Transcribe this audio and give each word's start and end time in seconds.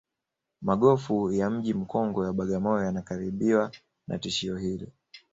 magofu 0.61 1.31
ya 1.31 1.49
mji 1.49 1.73
mkongwe 1.73 2.25
wa 2.25 2.33
bagamoyo 2.33 2.83
yanakabiriwa 2.85 3.71
na 4.07 4.19
tishio 4.19 4.57
hili 4.57 4.87